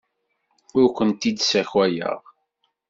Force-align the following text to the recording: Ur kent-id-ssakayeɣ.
Ur 0.79 0.85
kent-id-ssakayeɣ. 0.97 2.19